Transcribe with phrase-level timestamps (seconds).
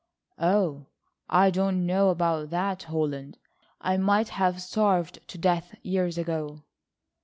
[0.39, 0.87] "Oh,
[1.29, 3.37] I don't know about that, Holland.
[3.79, 6.63] I might have starved to death years ago."